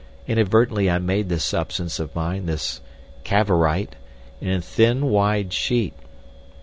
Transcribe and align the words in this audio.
Inadvertently 0.25 0.89
I 0.89 0.97
made 0.97 1.29
this 1.29 1.43
substance 1.43 1.99
of 1.99 2.15
mine, 2.15 2.47
this 2.47 2.81
Cavorite, 3.23 3.97
in 4.41 4.49
a 4.49 4.59
thin, 4.59 5.05
wide 5.11 5.53
sheet...." 5.53 5.93